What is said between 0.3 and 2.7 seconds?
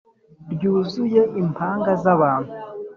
rwuzuye impanga z' abantu